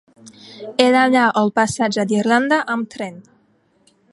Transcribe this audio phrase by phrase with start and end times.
[0.83, 3.21] He d'anar al passatge d'Irlanda amb tren.